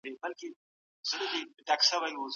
باد 0.03 0.13
غوندي 0.21 0.47
چلیږي 1.07 1.41